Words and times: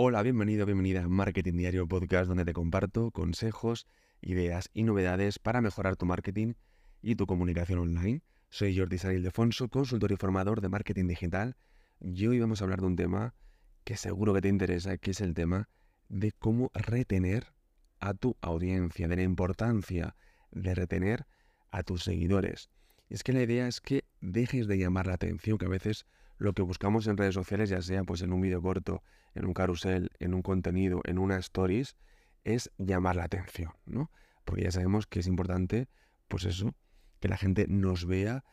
Hola, 0.00 0.22
bienvenido, 0.22 0.64
bienvenida 0.64 1.02
a 1.02 1.08
Marketing 1.08 1.54
Diario 1.54 1.88
Podcast, 1.88 2.28
donde 2.28 2.44
te 2.44 2.52
comparto 2.52 3.10
consejos, 3.10 3.88
ideas 4.20 4.70
y 4.72 4.84
novedades 4.84 5.40
para 5.40 5.60
mejorar 5.60 5.96
tu 5.96 6.06
marketing 6.06 6.54
y 7.02 7.16
tu 7.16 7.26
comunicación 7.26 7.80
online. 7.80 8.22
Soy 8.48 8.78
Jordi 8.78 8.98
San 8.98 9.16
Ildefonso, 9.16 9.66
consultor 9.66 10.12
y 10.12 10.16
formador 10.16 10.60
de 10.60 10.68
marketing 10.68 11.08
digital, 11.08 11.56
y 12.00 12.28
hoy 12.28 12.38
vamos 12.38 12.60
a 12.60 12.64
hablar 12.64 12.80
de 12.80 12.86
un 12.86 12.94
tema 12.94 13.34
que 13.82 13.96
seguro 13.96 14.32
que 14.34 14.40
te 14.40 14.46
interesa, 14.46 14.98
que 14.98 15.10
es 15.10 15.20
el 15.20 15.34
tema 15.34 15.68
de 16.08 16.30
cómo 16.30 16.70
retener 16.74 17.52
a 17.98 18.14
tu 18.14 18.36
audiencia, 18.40 19.08
de 19.08 19.16
la 19.16 19.22
importancia 19.22 20.14
de 20.52 20.76
retener 20.76 21.26
a 21.72 21.82
tus 21.82 22.04
seguidores. 22.04 22.70
Y 23.08 23.14
es 23.14 23.24
que 23.24 23.32
la 23.32 23.42
idea 23.42 23.66
es 23.66 23.80
que 23.80 24.04
dejes 24.20 24.68
de 24.68 24.78
llamar 24.78 25.08
la 25.08 25.14
atención, 25.14 25.58
que 25.58 25.66
a 25.66 25.70
veces 25.70 26.06
lo 26.38 26.52
que 26.52 26.62
buscamos 26.62 27.06
en 27.06 27.16
redes 27.16 27.34
sociales, 27.34 27.68
ya 27.68 27.82
sea 27.82 28.04
pues 28.04 28.22
en 28.22 28.32
un 28.32 28.40
vídeo 28.40 28.62
corto, 28.62 29.02
en 29.34 29.44
un 29.44 29.54
carrusel, 29.54 30.10
en 30.20 30.34
un 30.34 30.42
contenido, 30.42 31.00
en 31.04 31.18
una 31.18 31.36
stories, 31.38 31.96
es 32.44 32.70
llamar 32.78 33.16
la 33.16 33.24
atención, 33.24 33.72
¿no? 33.84 34.10
Porque 34.44 34.62
ya 34.62 34.70
sabemos 34.70 35.06
que 35.06 35.20
es 35.20 35.26
importante, 35.26 35.88
pues 36.28 36.44
eso, 36.44 36.74
que 37.20 37.28
la 37.28 37.36
gente 37.36 37.66
nos 37.68 38.06
vea 38.06 38.44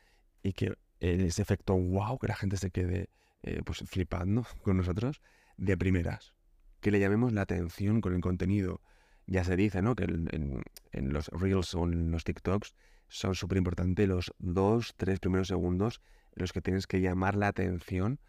y 0.44 0.54
que 0.54 0.74
ese 1.00 1.42
efecto 1.42 1.78
wow, 1.78 2.18
que 2.18 2.28
la 2.28 2.36
gente 2.36 2.58
se 2.58 2.72
quede 2.72 3.10
eh, 3.44 3.62
pues 3.64 3.84
flipando 3.86 4.46
con 4.64 4.78
nosotros 4.78 5.22
de 5.58 5.78
primeras. 5.78 6.34
Que 6.82 6.92
le 6.92 7.00
llamemos 7.00 7.34
la 7.34 7.42
atención 7.42 8.02
con 8.02 8.14
el 8.14 8.22
contenido. 8.22 8.82
Ya 9.28 9.44
se 9.44 9.56
dice, 9.56 9.82
¿no? 9.82 9.96
Que 9.96 10.04
en, 10.04 10.64
en 10.92 11.14
los 11.14 11.30
Reels 11.30 11.74
o 11.76 11.84
en 11.86 12.12
los 12.12 12.24
TikToks 12.24 12.76
son 13.08 13.36
súper 13.36 13.58
importantes 13.58 14.08
los 14.08 14.34
dos, 14.40 14.94
tres 14.98 15.20
primeros 15.20 15.48
segundos 15.48 16.02
los 16.36 16.54
que 16.54 16.62
tienes 16.62 16.88
que 16.88 17.02
llamar 17.02 17.36
la 17.36 17.48
atención 17.48 18.20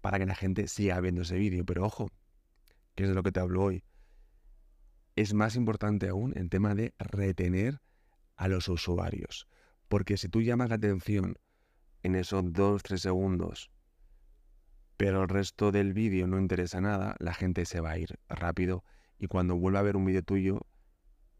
para 0.00 0.18
que 0.18 0.26
la 0.26 0.34
gente 0.34 0.68
siga 0.68 1.00
viendo 1.00 1.22
ese 1.22 1.36
vídeo. 1.36 1.64
Pero 1.64 1.84
ojo, 1.84 2.10
que 2.94 3.04
es 3.04 3.08
de 3.08 3.14
lo 3.14 3.22
que 3.22 3.32
te 3.32 3.40
hablo 3.40 3.62
hoy. 3.62 3.84
Es 5.16 5.34
más 5.34 5.56
importante 5.56 6.08
aún 6.08 6.32
el 6.36 6.48
tema 6.48 6.74
de 6.74 6.94
retener 6.98 7.80
a 8.36 8.48
los 8.48 8.68
usuarios. 8.68 9.48
Porque 9.88 10.16
si 10.16 10.28
tú 10.28 10.42
llamas 10.42 10.68
la 10.68 10.76
atención 10.76 11.36
en 12.02 12.14
esos 12.14 12.52
dos, 12.52 12.82
tres 12.82 13.02
segundos, 13.02 13.70
pero 14.96 15.22
el 15.22 15.28
resto 15.28 15.72
del 15.72 15.92
vídeo 15.92 16.26
no 16.26 16.38
interesa 16.38 16.80
nada, 16.80 17.16
la 17.18 17.34
gente 17.34 17.66
se 17.66 17.80
va 17.80 17.90
a 17.90 17.98
ir 17.98 18.18
rápido 18.28 18.84
y 19.18 19.26
cuando 19.26 19.56
vuelva 19.56 19.80
a 19.80 19.82
ver 19.82 19.96
un 19.96 20.04
vídeo 20.04 20.22
tuyo 20.22 20.60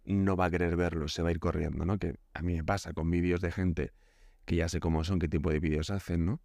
no 0.04 0.36
va 0.36 0.47
a 0.47 0.50
querer 0.50 0.77
verlo, 0.77 1.08
se 1.08 1.22
va 1.22 1.30
a 1.30 1.32
ir 1.32 1.41
corriendo, 1.41 1.84
¿no? 1.84 1.98
Que 1.98 2.16
a 2.32 2.42
mí 2.42 2.54
me 2.54 2.64
pasa 2.64 2.92
con 2.92 3.10
vídeos 3.10 3.41
de 3.41 3.50
gente 3.50 3.92
que 4.47 4.56
ya 4.56 4.69
sé 4.69 4.80
cómo 4.80 5.05
son, 5.05 5.19
qué 5.19 5.28
tipo 5.28 5.50
de 5.50 5.61
vídeos 5.61 5.91
hacen, 5.91 6.25
¿no? 6.25 6.41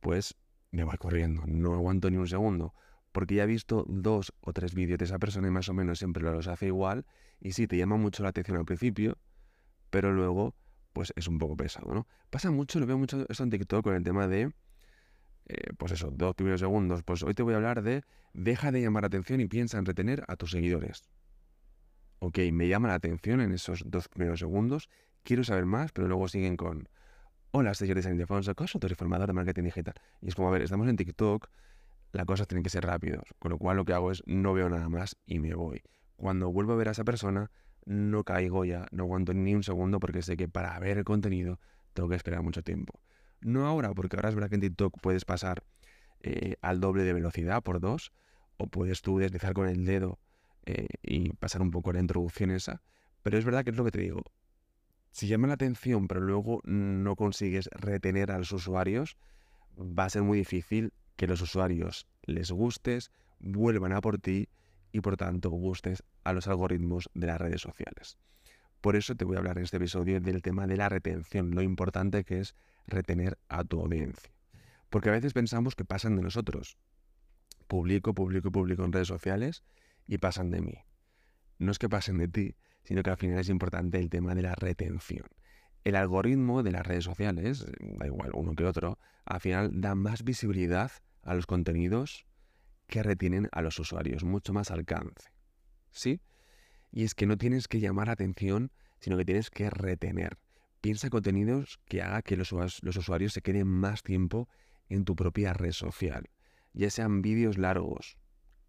Pues 0.00 0.36
me 0.70 0.84
voy 0.84 0.96
corriendo, 0.98 1.42
no 1.46 1.74
aguanto 1.74 2.10
ni 2.10 2.16
un 2.16 2.28
segundo, 2.28 2.74
porque 3.12 3.34
ya 3.34 3.44
he 3.44 3.46
visto 3.46 3.84
dos 3.88 4.32
o 4.40 4.52
tres 4.52 4.74
vídeos 4.74 4.98
de 4.98 5.06
esa 5.06 5.18
persona 5.18 5.48
y 5.48 5.50
más 5.50 5.68
o 5.68 5.74
menos 5.74 5.98
siempre 5.98 6.22
los 6.22 6.46
hace 6.46 6.66
igual, 6.66 7.04
y 7.40 7.52
sí, 7.52 7.66
te 7.66 7.76
llama 7.76 7.96
mucho 7.96 8.22
la 8.22 8.28
atención 8.28 8.56
al 8.58 8.64
principio, 8.64 9.18
pero 9.90 10.12
luego, 10.12 10.54
pues 10.92 11.12
es 11.16 11.26
un 11.26 11.38
poco 11.38 11.56
pesado, 11.56 11.92
¿no? 11.92 12.06
Pasa 12.30 12.50
mucho, 12.50 12.78
lo 12.78 12.86
veo 12.86 12.98
mucho 12.98 13.26
esto 13.28 13.42
en 13.42 13.50
TikTok 13.50 13.82
con 13.82 13.94
el 13.94 14.04
tema 14.04 14.28
de, 14.28 14.52
eh, 15.46 15.72
pues 15.76 15.92
eso, 15.92 16.12
dos 16.12 16.34
primeros 16.36 16.60
segundos, 16.60 17.02
pues 17.02 17.22
hoy 17.24 17.34
te 17.34 17.42
voy 17.42 17.54
a 17.54 17.56
hablar 17.56 17.82
de, 17.82 18.02
deja 18.32 18.70
de 18.70 18.80
llamar 18.80 19.02
la 19.02 19.08
atención 19.08 19.40
y 19.40 19.46
piensa 19.48 19.78
en 19.78 19.86
retener 19.86 20.24
a 20.28 20.36
tus 20.36 20.52
seguidores 20.52 21.02
ok, 22.20 22.38
me 22.52 22.68
llama 22.68 22.88
la 22.88 22.94
atención 22.94 23.40
en 23.40 23.52
esos 23.52 23.82
dos 23.86 24.08
primeros 24.08 24.38
segundos, 24.38 24.88
quiero 25.24 25.42
saber 25.42 25.66
más, 25.66 25.90
pero 25.92 26.06
luego 26.06 26.28
siguen 26.28 26.56
con, 26.56 26.88
hola, 27.52 27.74
soy 27.74 27.88
Jordi 27.88 28.02
San 28.02 28.12
Ildefonso, 28.12 28.54
consultor 28.54 28.92
y 28.92 28.94
formador 28.94 29.26
de 29.26 29.32
marketing 29.32 29.64
digital. 29.64 29.94
Y 30.20 30.28
es 30.28 30.34
como, 30.34 30.48
a 30.48 30.50
ver, 30.50 30.62
estamos 30.62 30.88
en 30.88 30.96
TikTok, 30.96 31.48
las 32.12 32.26
cosas 32.26 32.46
tienen 32.46 32.62
que 32.62 32.70
ser 32.70 32.84
rápidos, 32.84 33.24
con 33.38 33.50
lo 33.50 33.58
cual 33.58 33.76
lo 33.76 33.84
que 33.84 33.92
hago 33.92 34.10
es 34.10 34.22
no 34.26 34.52
veo 34.52 34.68
nada 34.68 34.88
más 34.88 35.16
y 35.26 35.38
me 35.38 35.54
voy. 35.54 35.82
Cuando 36.16 36.50
vuelvo 36.50 36.74
a 36.74 36.76
ver 36.76 36.88
a 36.88 36.90
esa 36.92 37.04
persona, 37.04 37.50
no 37.84 38.24
caigo 38.24 38.64
ya, 38.64 38.86
no 38.92 39.04
aguanto 39.04 39.32
ni 39.34 39.54
un 39.54 39.62
segundo 39.62 40.00
porque 40.00 40.22
sé 40.22 40.36
que 40.36 40.48
para 40.48 40.78
ver 40.78 40.98
el 40.98 41.04
contenido 41.04 41.58
tengo 41.94 42.08
que 42.08 42.16
esperar 42.16 42.42
mucho 42.42 42.62
tiempo. 42.62 43.00
No 43.40 43.66
ahora, 43.66 43.94
porque 43.94 44.16
ahora 44.16 44.28
es 44.28 44.34
verdad 44.34 44.50
que 44.50 44.56
en 44.56 44.60
TikTok 44.60 45.00
puedes 45.00 45.24
pasar 45.24 45.62
eh, 46.22 46.56
al 46.60 46.80
doble 46.80 47.04
de 47.04 47.14
velocidad 47.14 47.62
por 47.62 47.80
dos, 47.80 48.12
o 48.58 48.66
puedes 48.66 49.00
tú 49.00 49.18
deslizar 49.18 49.54
con 49.54 49.68
el 49.68 49.86
dedo 49.86 50.18
eh, 50.66 50.86
y 51.02 51.32
pasar 51.32 51.62
un 51.62 51.70
poco 51.70 51.92
la 51.92 52.00
introducción 52.00 52.50
esa. 52.50 52.82
Pero 53.22 53.38
es 53.38 53.44
verdad 53.44 53.64
que 53.64 53.70
es 53.70 53.76
lo 53.76 53.84
que 53.84 53.90
te 53.90 54.00
digo. 54.00 54.22
Si 55.10 55.26
llama 55.26 55.48
la 55.48 55.54
atención, 55.54 56.06
pero 56.08 56.20
luego 56.20 56.60
no 56.64 57.16
consigues 57.16 57.68
retener 57.72 58.30
a 58.30 58.38
los 58.38 58.52
usuarios, 58.52 59.16
va 59.76 60.04
a 60.04 60.10
ser 60.10 60.22
muy 60.22 60.38
difícil 60.38 60.92
que 61.16 61.26
los 61.26 61.40
usuarios 61.40 62.06
les 62.22 62.50
gustes, 62.50 63.10
vuelvan 63.40 63.92
a 63.92 64.00
por 64.00 64.18
ti 64.18 64.48
y 64.92 65.00
por 65.00 65.16
tanto 65.16 65.50
gustes 65.50 66.02
a 66.24 66.32
los 66.32 66.46
algoritmos 66.46 67.10
de 67.14 67.26
las 67.26 67.40
redes 67.40 67.60
sociales. 67.60 68.18
Por 68.80 68.96
eso 68.96 69.14
te 69.14 69.24
voy 69.24 69.36
a 69.36 69.40
hablar 69.40 69.58
en 69.58 69.64
este 69.64 69.76
episodio 69.76 70.20
del 70.20 70.42
tema 70.42 70.66
de 70.66 70.76
la 70.76 70.88
retención, 70.88 71.54
lo 71.54 71.62
importante 71.62 72.24
que 72.24 72.40
es 72.40 72.54
retener 72.86 73.38
a 73.48 73.64
tu 73.64 73.80
audiencia. 73.80 74.32
Porque 74.88 75.10
a 75.10 75.12
veces 75.12 75.34
pensamos 75.34 75.74
que 75.76 75.84
pasan 75.84 76.16
de 76.16 76.22
nosotros. 76.22 76.78
Publico, 77.68 78.14
publico, 78.14 78.50
publico 78.50 78.84
en 78.84 78.92
redes 78.92 79.08
sociales 79.08 79.62
y 80.06 80.18
pasan 80.18 80.50
de 80.50 80.62
mí. 80.62 80.74
No 81.58 81.70
es 81.70 81.78
que 81.78 81.88
pasen 81.88 82.18
de 82.18 82.28
ti, 82.28 82.56
sino 82.90 83.04
que 83.04 83.10
al 83.10 83.16
final 83.16 83.38
es 83.38 83.48
importante 83.48 84.00
el 84.00 84.10
tema 84.10 84.34
de 84.34 84.42
la 84.42 84.56
retención. 84.56 85.24
El 85.84 85.94
algoritmo 85.94 86.64
de 86.64 86.72
las 86.72 86.84
redes 86.84 87.04
sociales, 87.04 87.64
da 87.78 88.06
igual 88.06 88.32
uno 88.34 88.56
que 88.56 88.64
otro, 88.64 88.98
al 89.24 89.38
final 89.38 89.80
da 89.80 89.94
más 89.94 90.24
visibilidad 90.24 90.90
a 91.22 91.36
los 91.36 91.46
contenidos 91.46 92.26
que 92.88 93.04
retienen 93.04 93.48
a 93.52 93.62
los 93.62 93.78
usuarios, 93.78 94.24
mucho 94.24 94.52
más 94.52 94.72
alcance. 94.72 95.30
¿Sí? 95.92 96.20
Y 96.90 97.04
es 97.04 97.14
que 97.14 97.26
no 97.26 97.38
tienes 97.38 97.68
que 97.68 97.78
llamar 97.78 98.08
la 98.08 98.14
atención, 98.14 98.72
sino 98.98 99.16
que 99.16 99.24
tienes 99.24 99.50
que 99.50 99.70
retener. 99.70 100.36
Piensa 100.80 101.10
contenidos 101.10 101.78
que 101.86 102.02
haga 102.02 102.22
que 102.22 102.36
los, 102.36 102.50
los 102.50 102.96
usuarios 102.96 103.32
se 103.32 103.40
queden 103.40 103.68
más 103.68 104.02
tiempo 104.02 104.48
en 104.88 105.04
tu 105.04 105.14
propia 105.14 105.52
red 105.52 105.70
social. 105.70 106.28
Ya 106.72 106.90
sean 106.90 107.22
vídeos 107.22 107.56
largos, 107.56 108.18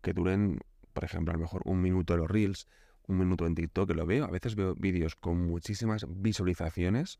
que 0.04 0.14
duren 0.14 0.60
por 0.94 1.04
ejemplo, 1.04 1.32
a 1.32 1.38
lo 1.38 1.42
mejor 1.42 1.62
un 1.66 1.82
minuto 1.82 2.18
los 2.18 2.30
Reels, 2.30 2.68
un 3.12 3.20
minuto 3.20 3.46
en 3.46 3.56
TikTok, 3.56 3.90
que 3.90 3.94
lo 3.94 4.06
veo. 4.06 4.26
A 4.26 4.32
veces 4.32 4.56
veo 4.56 4.76
vídeos 4.76 5.16
con 5.16 5.46
muchísimas 5.46 6.06
visualizaciones 6.08 7.20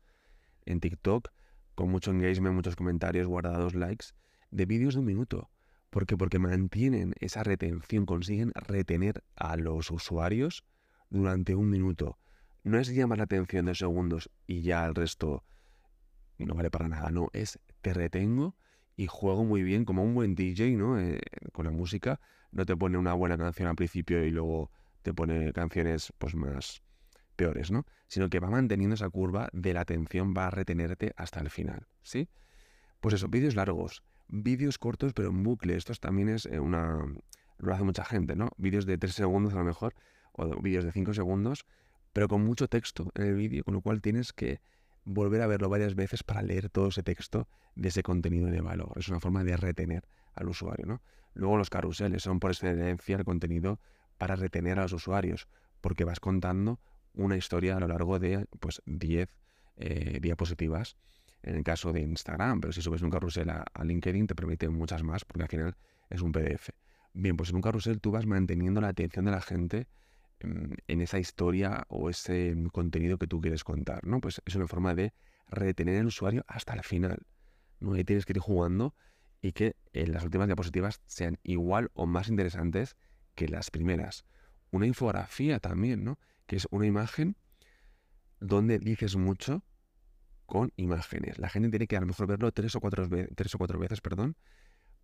en 0.64 0.80
TikTok, 0.80 1.28
con 1.74 1.90
mucho 1.90 2.10
engagement, 2.10 2.54
muchos 2.54 2.76
comentarios, 2.76 3.26
guardados 3.26 3.74
likes, 3.74 4.06
de 4.50 4.66
vídeos 4.66 4.94
de 4.94 5.00
un 5.00 5.06
minuto. 5.06 5.50
¿Por 5.90 6.06
qué? 6.06 6.16
Porque 6.16 6.38
mantienen 6.38 7.14
esa 7.20 7.42
retención, 7.42 8.06
consiguen 8.06 8.52
retener 8.54 9.22
a 9.36 9.56
los 9.56 9.90
usuarios 9.90 10.64
durante 11.10 11.54
un 11.54 11.68
minuto. 11.68 12.18
No 12.64 12.78
es 12.78 12.88
llamar 12.88 13.18
la 13.18 13.24
atención 13.24 13.66
de 13.66 13.74
segundos 13.74 14.30
y 14.46 14.62
ya 14.62 14.86
el 14.86 14.94
resto 14.94 15.44
no 16.38 16.54
vale 16.54 16.70
para 16.70 16.88
nada, 16.88 17.10
no, 17.10 17.28
es 17.32 17.58
te 17.82 17.92
retengo 17.92 18.56
y 18.96 19.06
juego 19.06 19.44
muy 19.44 19.62
bien 19.62 19.84
como 19.84 20.02
un 20.02 20.14
buen 20.14 20.34
DJ, 20.34 20.76
¿no? 20.76 20.98
Eh, 20.98 21.20
con 21.52 21.66
la 21.66 21.70
música. 21.70 22.20
No 22.50 22.66
te 22.66 22.76
pone 22.76 22.98
una 22.98 23.14
buena 23.14 23.38
canción 23.38 23.68
al 23.68 23.76
principio 23.76 24.24
y 24.24 24.30
luego 24.30 24.70
te 25.02 25.12
pone 25.12 25.52
canciones 25.52 26.12
pues 26.18 26.34
más 26.34 26.82
peores, 27.36 27.70
¿no? 27.70 27.86
Sino 28.08 28.28
que 28.28 28.40
va 28.40 28.50
manteniendo 28.50 28.94
esa 28.94 29.08
curva 29.08 29.48
de 29.52 29.74
la 29.74 29.80
atención, 29.80 30.34
va 30.36 30.46
a 30.46 30.50
retenerte 30.50 31.12
hasta 31.16 31.40
el 31.40 31.50
final, 31.50 31.86
¿sí? 32.02 32.28
Pues 33.00 33.14
eso, 33.14 33.28
vídeos 33.28 33.56
largos, 33.56 34.02
vídeos 34.28 34.78
cortos 34.78 35.12
pero 35.12 35.28
en 35.30 35.42
bucle. 35.42 35.76
Esto 35.76 35.92
también 35.94 36.28
es 36.28 36.46
eh, 36.46 36.60
una... 36.60 36.98
lo 37.58 37.74
hace 37.74 37.84
mucha 37.84 38.04
gente, 38.04 38.36
¿no? 38.36 38.50
Vídeos 38.56 38.86
de 38.86 38.98
3 38.98 39.14
segundos 39.14 39.54
a 39.54 39.58
lo 39.58 39.64
mejor, 39.64 39.94
o 40.32 40.60
vídeos 40.60 40.84
de 40.84 40.92
5 40.92 41.14
segundos, 41.14 41.66
pero 42.12 42.28
con 42.28 42.44
mucho 42.44 42.68
texto 42.68 43.10
en 43.14 43.24
el 43.24 43.34
vídeo, 43.34 43.64
con 43.64 43.74
lo 43.74 43.80
cual 43.80 44.00
tienes 44.00 44.32
que 44.32 44.60
volver 45.04 45.42
a 45.42 45.46
verlo 45.46 45.68
varias 45.68 45.94
veces 45.94 46.22
para 46.22 46.42
leer 46.42 46.70
todo 46.70 46.88
ese 46.88 47.02
texto 47.02 47.48
de 47.74 47.88
ese 47.88 48.02
contenido 48.02 48.48
de 48.48 48.60
valor. 48.60 48.92
Es 48.96 49.08
una 49.08 49.20
forma 49.20 49.44
de 49.44 49.56
retener 49.56 50.04
al 50.34 50.48
usuario. 50.48 50.86
¿no? 50.86 51.02
Luego 51.34 51.56
los 51.56 51.70
carruseles 51.70 52.22
son 52.22 52.40
por 52.40 52.50
excelencia 52.50 53.16
el 53.16 53.24
contenido 53.24 53.80
para 54.22 54.36
retener 54.36 54.78
a 54.78 54.82
los 54.82 54.92
usuarios, 54.92 55.48
porque 55.80 56.04
vas 56.04 56.20
contando 56.20 56.78
una 57.12 57.36
historia 57.36 57.76
a 57.76 57.80
lo 57.80 57.88
largo 57.88 58.20
de 58.20 58.46
pues 58.60 58.80
10 58.86 59.28
eh, 59.76 60.18
diapositivas 60.22 60.96
en 61.42 61.56
el 61.56 61.64
caso 61.64 61.92
de 61.92 62.02
Instagram, 62.02 62.60
pero 62.60 62.72
si 62.72 62.82
subes 62.82 63.02
un 63.02 63.10
carrusel 63.10 63.50
a, 63.50 63.64
LinkedIn 63.82 64.28
te 64.28 64.36
permite 64.36 64.68
muchas 64.68 65.02
más 65.02 65.24
porque 65.24 65.42
al 65.42 65.48
final 65.48 65.76
es 66.08 66.20
un 66.22 66.30
PDF. 66.30 66.70
Bien, 67.14 67.36
pues 67.36 67.50
en 67.50 67.56
un 67.56 67.62
carrusel 67.62 68.00
tú 68.00 68.12
vas 68.12 68.26
manteniendo 68.26 68.80
la 68.80 68.88
atención 68.88 69.24
de 69.24 69.32
la 69.32 69.40
gente 69.40 69.88
Mm, 70.42 70.74
en 70.88 71.00
esa 71.00 71.18
historia 71.18 71.84
o 71.88 72.10
ese 72.10 72.54
contenido 72.72 73.18
que 73.18 73.26
tú 73.26 73.40
quieres 73.40 73.64
contar, 73.64 74.04
¿no? 74.04 74.20
Pues 74.20 74.42
es 74.44 74.54
una 74.56 74.66
forma 74.66 74.94
de 74.94 75.12
retener 75.48 76.00
al 76.00 76.06
usuario 76.06 76.44
hasta 76.48 76.74
el 76.74 76.82
final, 76.82 77.18
¿no? 77.80 77.94
Ahí 77.94 78.04
tienes 78.04 78.26
que 78.26 78.32
ir 78.32 78.38
jugando 78.38 78.94
y 79.40 79.52
que 79.52 79.76
en 79.92 80.08
eh, 80.08 80.12
las 80.12 80.24
últimas 80.24 80.48
diapositivas 80.48 81.00
sean 81.06 81.38
igual 81.42 81.90
o 81.94 82.06
más 82.06 82.28
interesantes 82.28 82.96
que 83.34 83.48
las 83.48 83.70
primeras. 83.70 84.24
Una 84.70 84.86
infografía 84.86 85.58
también, 85.60 86.04
¿no? 86.04 86.18
Que 86.46 86.56
es 86.56 86.66
una 86.70 86.86
imagen 86.86 87.36
donde 88.40 88.78
dices 88.78 89.16
mucho 89.16 89.64
con 90.46 90.72
imágenes. 90.76 91.38
La 91.38 91.48
gente 91.48 91.70
tiene 91.70 91.86
que 91.86 91.96
a 91.96 92.00
lo 92.00 92.06
mejor 92.06 92.26
verlo 92.26 92.52
tres 92.52 92.74
o 92.74 92.80
cuatro, 92.80 93.08
tres 93.34 93.54
o 93.54 93.58
cuatro 93.58 93.78
veces, 93.78 94.00
perdón, 94.00 94.36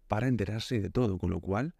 para 0.06 0.26
enterarse 0.26 0.80
de 0.80 0.90
todo, 0.90 1.19
con 1.19 1.30
lo 1.30 1.40
cual 1.40 1.75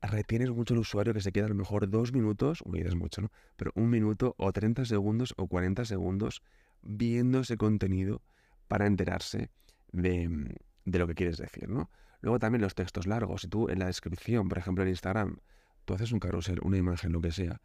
retienes 0.00 0.50
mucho 0.50 0.74
al 0.74 0.80
usuario 0.80 1.14
que 1.14 1.20
se 1.20 1.32
queda 1.32 1.46
a 1.46 1.48
lo 1.48 1.54
mejor 1.54 1.88
dos 1.88 2.12
minutos, 2.12 2.60
uy, 2.64 2.80
es 2.80 2.94
mucho, 2.94 3.20
¿no? 3.20 3.30
Pero 3.56 3.70
un 3.74 3.88
minuto 3.88 4.34
o 4.36 4.52
30 4.52 4.84
segundos 4.84 5.32
o 5.36 5.46
40 5.46 5.84
segundos 5.84 6.42
viendo 6.82 7.40
ese 7.40 7.56
contenido 7.56 8.22
para 8.66 8.86
enterarse 8.86 9.50
de, 9.92 10.56
de 10.84 10.98
lo 10.98 11.06
que 11.06 11.14
quieres 11.14 11.36
decir, 11.36 11.68
¿no? 11.68 11.90
Luego 12.22 12.38
también 12.38 12.62
los 12.62 12.74
textos 12.74 13.06
largos. 13.06 13.42
Si 13.42 13.48
tú 13.48 13.68
en 13.68 13.80
la 13.80 13.86
descripción, 13.86 14.48
por 14.48 14.58
ejemplo 14.58 14.84
en 14.84 14.90
Instagram, 14.90 15.36
tú 15.84 15.94
haces 15.94 16.12
un 16.12 16.20
carrusel, 16.20 16.60
una 16.62 16.78
imagen, 16.78 17.12
lo 17.12 17.20
que 17.20 17.32
sea, 17.32 17.60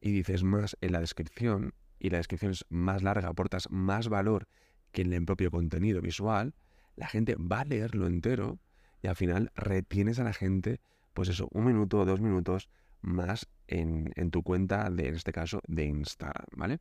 y 0.00 0.12
dices 0.12 0.44
más 0.44 0.76
en 0.80 0.92
la 0.92 1.00
descripción, 1.00 1.74
y 1.98 2.10
la 2.10 2.18
descripción 2.18 2.52
es 2.52 2.64
más 2.68 3.02
larga, 3.02 3.28
aportas 3.28 3.68
más 3.70 4.08
valor 4.08 4.46
que 4.92 5.02
en 5.02 5.12
el 5.12 5.24
propio 5.24 5.50
contenido 5.50 6.00
visual, 6.00 6.54
la 6.94 7.08
gente 7.08 7.34
va 7.36 7.60
a 7.60 7.64
leerlo 7.64 8.06
entero 8.06 8.58
y 9.02 9.08
al 9.08 9.16
final 9.16 9.50
retienes 9.54 10.18
a 10.18 10.24
la 10.24 10.32
gente, 10.32 10.80
pues 11.14 11.28
eso, 11.28 11.48
un 11.50 11.64
minuto 11.64 11.98
o 11.98 12.04
dos 12.04 12.20
minutos 12.20 12.68
más 13.00 13.48
en, 13.66 14.12
en, 14.16 14.30
tu 14.30 14.42
cuenta, 14.42 14.90
de, 14.90 15.08
en 15.08 15.14
este 15.14 15.32
caso, 15.32 15.60
de 15.66 15.84
Instagram, 15.84 16.46
¿vale? 16.56 16.80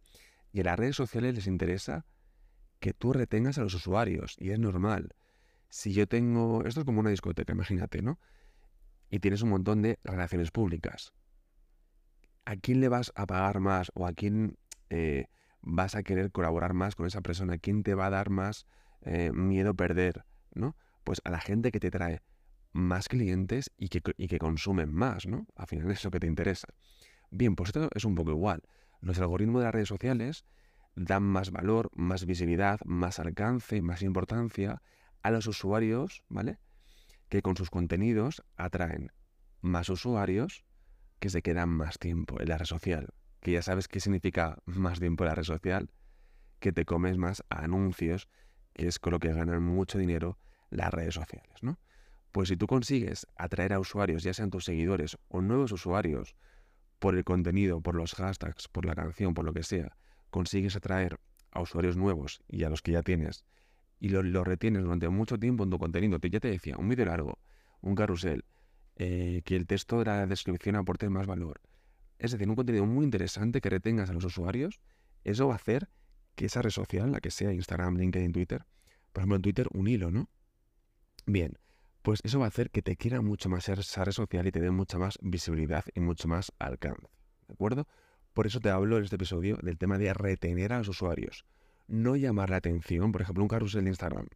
Y 0.51 0.59
en 0.59 0.65
las 0.65 0.77
redes 0.77 0.95
sociales 0.95 1.35
les 1.35 1.47
interesa 1.47 2.05
que 2.79 2.93
tú 2.93 3.13
retengas 3.13 3.57
a 3.57 3.61
los 3.61 3.73
usuarios 3.73 4.35
y 4.39 4.51
es 4.51 4.59
normal. 4.59 5.13
Si 5.69 5.93
yo 5.93 6.07
tengo, 6.07 6.63
esto 6.65 6.81
es 6.81 6.85
como 6.85 6.99
una 6.99 7.09
discoteca, 7.09 7.53
imagínate, 7.53 8.01
¿no? 8.01 8.19
Y 9.09 9.19
tienes 9.19 9.41
un 9.41 9.49
montón 9.49 9.81
de 9.81 9.99
relaciones 10.03 10.51
públicas. 10.51 11.13
¿A 12.45 12.55
quién 12.55 12.79
le 12.79 12.89
vas 12.89 13.11
a 13.15 13.25
pagar 13.25 13.59
más 13.59 13.91
o 13.93 14.07
a 14.07 14.13
quién 14.13 14.57
eh, 14.89 15.27
vas 15.61 15.95
a 15.95 16.03
querer 16.03 16.31
colaborar 16.31 16.73
más 16.73 16.95
con 16.95 17.05
esa 17.05 17.21
persona? 17.21 17.57
¿Quién 17.57 17.83
te 17.83 17.93
va 17.93 18.07
a 18.07 18.09
dar 18.09 18.29
más 18.29 18.65
eh, 19.01 19.31
miedo 19.33 19.73
perder? 19.73 20.25
¿No? 20.53 20.75
Pues 21.03 21.21
a 21.25 21.29
la 21.29 21.39
gente 21.39 21.71
que 21.71 21.79
te 21.79 21.91
trae 21.91 22.21
más 22.71 23.09
clientes 23.09 23.71
y 23.77 23.89
que, 23.89 24.01
y 24.17 24.27
que 24.27 24.39
consumen 24.39 24.93
más, 24.93 25.25
¿no? 25.25 25.47
Al 25.55 25.67
final 25.67 25.91
es 25.91 25.99
eso 25.99 26.11
que 26.11 26.19
te 26.19 26.27
interesa. 26.27 26.67
Bien, 27.31 27.55
pues 27.55 27.69
esto 27.69 27.89
es 27.93 28.05
un 28.05 28.15
poco 28.15 28.31
igual. 28.31 28.61
Los 29.01 29.19
algoritmos 29.19 29.61
de 29.61 29.65
las 29.65 29.73
redes 29.73 29.89
sociales 29.89 30.45
dan 30.95 31.23
más 31.23 31.51
valor, 31.51 31.89
más 31.93 32.25
visibilidad, 32.25 32.79
más 32.85 33.19
alcance, 33.19 33.81
más 33.81 34.01
importancia 34.01 34.81
a 35.23 35.31
los 35.31 35.47
usuarios, 35.47 36.23
¿vale? 36.29 36.59
Que 37.29 37.41
con 37.41 37.57
sus 37.57 37.69
contenidos 37.69 38.43
atraen 38.55 39.11
más 39.61 39.89
usuarios 39.89 40.63
que 41.19 41.29
se 41.29 41.41
quedan 41.41 41.69
más 41.69 41.99
tiempo 41.99 42.39
en 42.39 42.49
la 42.49 42.57
red 42.57 42.65
social. 42.65 43.13
Que 43.41 43.51
ya 43.51 43.61
sabes 43.61 43.87
qué 43.87 43.99
significa 43.99 44.57
más 44.65 44.99
tiempo 44.99 45.23
en 45.23 45.29
la 45.29 45.35
red 45.35 45.43
social, 45.43 45.91
que 46.59 46.71
te 46.71 46.85
comes 46.85 47.17
más 47.17 47.43
anuncios, 47.49 48.27
que 48.73 48.87
es 48.87 48.99
con 48.99 49.13
lo 49.13 49.19
que 49.19 49.33
ganan 49.33 49.63
mucho 49.63 49.97
dinero 49.97 50.37
las 50.69 50.93
redes 50.93 51.15
sociales, 51.15 51.61
¿no? 51.61 51.79
Pues 52.31 52.49
si 52.49 52.57
tú 52.57 52.67
consigues 52.67 53.25
atraer 53.35 53.73
a 53.73 53.79
usuarios, 53.79 54.23
ya 54.23 54.33
sean 54.33 54.49
tus 54.49 54.65
seguidores 54.65 55.17
o 55.29 55.41
nuevos 55.41 55.71
usuarios, 55.71 56.35
por 56.99 57.15
el 57.15 57.23
contenido, 57.23 57.81
por 57.81 57.95
los 57.95 58.15
hashtags, 58.15 58.67
por 58.67 58.85
la 58.85 58.95
canción, 58.95 59.33
por 59.33 59.45
lo 59.45 59.53
que 59.53 59.63
sea, 59.63 59.95
consigues 60.29 60.75
atraer 60.75 61.19
a 61.51 61.61
usuarios 61.61 61.95
nuevos 61.95 62.41
y 62.47 62.63
a 62.63 62.69
los 62.69 62.81
que 62.81 62.93
ya 62.93 63.03
tienes 63.03 63.45
y 63.99 64.09
lo, 64.09 64.43
retienes 64.43 64.83
durante 64.83 65.09
mucho 65.09 65.37
tiempo 65.37 65.63
en 65.63 65.69
tu 65.69 65.79
contenido, 65.79 66.19
ya 66.19 66.39
te 66.39 66.49
decía, 66.49 66.77
un 66.77 66.87
vídeo 66.87 67.05
largo, 67.05 67.39
un 67.81 67.95
carrusel, 67.95 68.45
eh, 68.95 69.41
que 69.43 69.55
el 69.55 69.65
texto 69.65 69.99
de 69.99 70.05
la 70.05 70.25
descripción 70.27 70.75
aporte 70.75 71.09
más 71.09 71.27
valor. 71.27 71.61
Es 72.19 72.31
decir, 72.31 72.49
un 72.49 72.55
contenido 72.55 72.85
muy 72.85 73.05
interesante 73.05 73.61
que 73.61 73.69
retengas 73.69 74.09
a 74.09 74.13
los 74.13 74.23
usuarios, 74.23 74.79
eso 75.23 75.47
va 75.47 75.53
a 75.53 75.57
hacer 75.57 75.89
que 76.35 76.45
esa 76.45 76.61
red 76.61 76.69
social, 76.69 77.11
la 77.11 77.19
que 77.19 77.31
sea 77.31 77.53
Instagram, 77.53 77.97
LinkedIn, 77.97 78.31
Twitter, 78.31 78.65
por 79.11 79.21
ejemplo 79.21 79.35
en 79.37 79.41
Twitter 79.41 79.67
un 79.73 79.87
hilo, 79.87 80.11
¿no? 80.11 80.29
Bien, 81.25 81.57
pues 82.03 82.19
eso 82.23 82.39
va 82.39 82.45
a 82.45 82.47
hacer 82.49 82.69
que 82.69 82.81
te 82.81 82.95
quiera 82.95 83.21
mucho 83.21 83.49
más 83.49 83.67
esa 83.67 84.05
red 84.05 84.11
social 84.11 84.47
y 84.47 84.51
te 84.51 84.61
dé 84.61 84.71
mucha 84.71 84.97
más 84.97 85.17
visibilidad 85.21 85.83
y 85.93 85.99
mucho 85.99 86.27
más 86.27 86.51
alcance. 86.59 87.07
¿De 87.47 87.53
acuerdo? 87.53 87.87
Por 88.33 88.45
eso 88.45 88.59
te 88.59 88.69
hablo 88.69 88.97
en 88.97 89.03
este 89.03 89.15
episodio 89.15 89.57
del 89.57 89.77
tema 89.77 89.97
de 89.97 90.13
retener 90.13 90.73
a 90.73 90.77
los 90.77 90.89
usuarios 90.89 91.45
no 91.87 92.15
llamar 92.15 92.49
la 92.49 92.57
atención, 92.57 93.11
por 93.11 93.21
ejemplo, 93.21 93.43
un 93.43 93.49
carrusel 93.49 93.83
de 93.83 93.89
Instagram. 93.89 94.27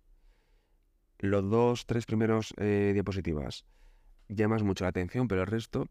Los 1.19 1.49
dos, 1.49 1.85
tres 1.85 2.05
primeros 2.05 2.53
eh, 2.57 2.91
diapositivas 2.93 3.65
llamas 4.27 4.63
mucho 4.63 4.85
la 4.85 4.89
atención, 4.89 5.27
pero 5.27 5.41
el 5.41 5.47
resto 5.47 5.87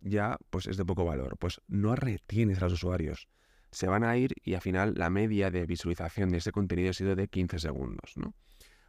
ya 0.00 0.38
pues 0.50 0.66
es 0.66 0.76
de 0.76 0.84
poco 0.84 1.04
valor. 1.04 1.36
Pues 1.38 1.60
no 1.66 1.96
retienes 1.96 2.58
a 2.58 2.62
los 2.62 2.74
usuarios. 2.74 3.28
Se 3.70 3.88
van 3.88 4.04
a 4.04 4.16
ir 4.16 4.34
y 4.42 4.54
al 4.54 4.60
final 4.60 4.94
la 4.96 5.10
media 5.10 5.50
de 5.50 5.66
visualización 5.66 6.30
de 6.30 6.38
ese 6.38 6.52
contenido 6.52 6.90
ha 6.90 6.94
sido 6.94 7.16
de 7.16 7.28
15 7.28 7.58
segundos, 7.58 8.12
¿no? 8.16 8.34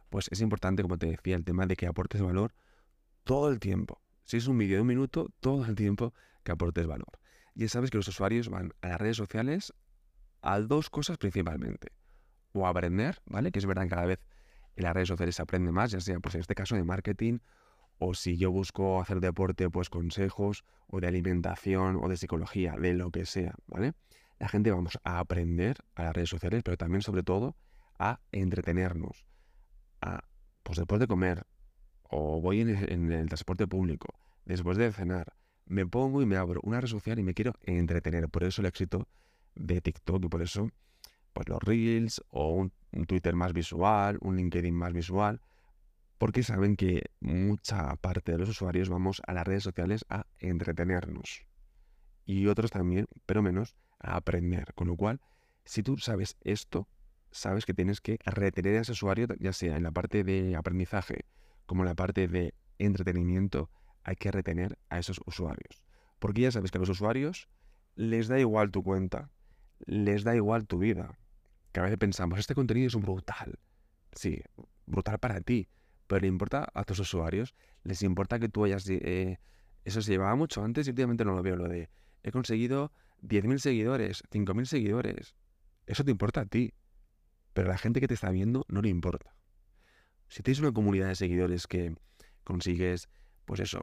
Pues 0.08 0.28
es 0.30 0.40
importante, 0.40 0.82
como 0.82 0.96
te 0.96 1.06
decía, 1.06 1.36
el 1.36 1.44
tema 1.44 1.66
de 1.66 1.76
que 1.76 1.86
aportes 1.86 2.22
valor 2.22 2.54
todo 3.24 3.50
el 3.50 3.58
tiempo. 3.58 4.00
Si 4.24 4.38
es 4.38 4.46
un 4.46 4.56
vídeo 4.56 4.76
de 4.76 4.82
un 4.82 4.86
minuto, 4.86 5.28
todo 5.40 5.66
el 5.66 5.74
tiempo 5.74 6.14
que 6.44 6.52
aportes 6.52 6.86
valor. 6.86 7.18
Ya 7.54 7.68
sabes 7.68 7.90
que 7.90 7.98
los 7.98 8.08
usuarios 8.08 8.48
van 8.48 8.72
a 8.80 8.88
las 8.88 9.00
redes 9.00 9.16
sociales 9.16 9.74
a 10.42 10.60
dos 10.60 10.90
cosas 10.90 11.18
principalmente. 11.18 11.88
O 12.52 12.66
aprender, 12.66 13.20
¿vale? 13.26 13.52
Que 13.52 13.58
es 13.58 13.66
verdad 13.66 13.84
que 13.84 13.90
cada 13.90 14.06
vez 14.06 14.20
en 14.76 14.84
las 14.84 14.94
redes 14.94 15.08
sociales 15.08 15.36
se 15.36 15.42
aprende 15.42 15.72
más, 15.72 15.90
ya 15.90 16.00
sea 16.00 16.18
pues 16.20 16.34
en 16.34 16.40
este 16.40 16.54
caso 16.54 16.76
de 16.76 16.84
marketing, 16.84 17.38
o 17.98 18.14
si 18.14 18.36
yo 18.36 18.50
busco 18.50 19.00
hacer 19.00 19.20
deporte, 19.20 19.68
pues 19.70 19.90
consejos, 19.90 20.64
o 20.86 21.00
de 21.00 21.08
alimentación, 21.08 21.98
o 22.00 22.08
de 22.08 22.16
psicología, 22.16 22.76
de 22.78 22.94
lo 22.94 23.10
que 23.10 23.26
sea, 23.26 23.54
¿vale? 23.66 23.92
La 24.38 24.48
gente 24.48 24.70
vamos 24.70 24.98
a 25.02 25.18
aprender 25.18 25.78
a 25.96 26.04
las 26.04 26.14
redes 26.14 26.28
sociales, 26.28 26.62
pero 26.64 26.76
también 26.76 27.02
sobre 27.02 27.24
todo 27.24 27.56
a 27.98 28.20
entretenernos. 28.30 29.26
A, 30.00 30.22
pues 30.62 30.78
después 30.78 31.00
de 31.00 31.08
comer, 31.08 31.44
o 32.04 32.40
voy 32.40 32.60
en 32.60 32.68
en 32.68 33.12
el 33.12 33.26
transporte 33.26 33.66
público, 33.66 34.14
después 34.44 34.78
de 34.78 34.92
cenar, 34.92 35.34
me 35.66 35.86
pongo 35.86 36.22
y 36.22 36.26
me 36.26 36.36
abro 36.36 36.60
una 36.62 36.80
red 36.80 36.88
social 36.88 37.18
y 37.18 37.22
me 37.22 37.34
quiero 37.34 37.52
entretener. 37.62 38.28
Por 38.28 38.44
eso 38.44 38.62
el 38.62 38.66
éxito 38.66 39.06
de 39.54 39.80
TikTok 39.80 40.24
y 40.24 40.28
por 40.28 40.42
eso 40.42 40.70
pues 41.32 41.48
los 41.48 41.62
Reels 41.62 42.22
o 42.30 42.52
un, 42.52 42.72
Twitter 43.06 43.34
más 43.36 43.52
visual, 43.52 44.18
un 44.20 44.36
LinkedIn 44.36 44.74
más 44.74 44.92
visual, 44.92 45.40
porque 46.16 46.42
saben 46.42 46.74
que 46.74 47.10
mucha 47.20 47.94
parte 47.96 48.32
de 48.32 48.38
los 48.38 48.48
usuarios 48.48 48.88
vamos 48.88 49.22
a 49.26 49.34
las 49.34 49.46
redes 49.46 49.62
sociales 49.62 50.04
a 50.08 50.26
entretenernos 50.38 51.46
y 52.24 52.46
otros 52.46 52.70
también, 52.70 53.06
pero 53.24 53.42
menos, 53.42 53.76
a 54.00 54.16
aprender. 54.16 54.74
Con 54.74 54.88
lo 54.88 54.96
cual, 54.96 55.20
si 55.64 55.82
tú 55.82 55.96
sabes 55.96 56.36
esto, 56.42 56.88
sabes 57.30 57.64
que 57.64 57.72
tienes 57.72 58.00
que 58.00 58.18
retener 58.24 58.76
a 58.76 58.80
ese 58.80 58.92
usuario, 58.92 59.28
ya 59.38 59.52
sea 59.52 59.76
en 59.76 59.84
la 59.84 59.92
parte 59.92 60.24
de 60.24 60.56
aprendizaje 60.56 61.24
como 61.66 61.82
en 61.82 61.88
la 61.88 61.94
parte 61.94 62.28
de 62.28 62.54
entretenimiento, 62.78 63.70
hay 64.02 64.16
que 64.16 64.30
retener 64.30 64.78
a 64.88 64.98
esos 64.98 65.20
usuarios. 65.26 65.82
Porque 66.18 66.42
ya 66.42 66.50
sabes 66.50 66.70
que 66.70 66.78
a 66.78 66.80
los 66.80 66.88
usuarios 66.88 67.48
les 67.94 68.28
da 68.28 68.40
igual 68.40 68.70
tu 68.70 68.82
cuenta, 68.82 69.30
les 69.86 70.24
da 70.24 70.34
igual 70.34 70.66
tu 70.66 70.78
vida. 70.78 71.18
Que 71.72 71.80
a 71.80 71.82
veces 71.82 71.98
pensamos, 71.98 72.38
este 72.38 72.54
contenido 72.54 72.88
es 72.88 72.96
brutal. 72.96 73.58
Sí, 74.12 74.42
brutal 74.86 75.18
para 75.18 75.40
ti. 75.40 75.68
Pero 76.06 76.20
le 76.22 76.28
importa 76.28 76.68
a 76.72 76.84
tus 76.84 76.98
usuarios, 76.98 77.54
les 77.84 78.02
importa 78.02 78.38
que 78.38 78.48
tú 78.48 78.64
hayas... 78.64 78.88
Eh, 78.88 79.38
eso 79.84 80.02
se 80.02 80.12
llevaba 80.12 80.34
mucho 80.34 80.62
antes 80.62 80.86
y 80.86 80.90
últimamente 80.90 81.24
no 81.24 81.34
lo 81.34 81.42
veo, 81.42 81.56
lo 81.56 81.68
de 81.68 81.88
he 82.22 82.30
conseguido 82.30 82.92
10.000 83.22 83.58
seguidores, 83.58 84.22
5.000 84.30 84.64
seguidores. 84.66 85.34
Eso 85.86 86.04
te 86.04 86.10
importa 86.10 86.42
a 86.42 86.46
ti. 86.46 86.74
Pero 87.52 87.68
a 87.68 87.72
la 87.72 87.78
gente 87.78 88.00
que 88.00 88.08
te 88.08 88.14
está 88.14 88.30
viendo 88.30 88.64
no 88.68 88.82
le 88.82 88.88
importa. 88.88 89.34
Si 90.28 90.42
tienes 90.42 90.60
una 90.60 90.72
comunidad 90.72 91.08
de 91.08 91.16
seguidores 91.16 91.66
que 91.66 91.94
consigues, 92.44 93.08
pues 93.46 93.60
eso, 93.60 93.82